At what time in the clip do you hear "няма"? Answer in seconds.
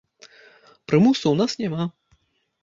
1.61-1.87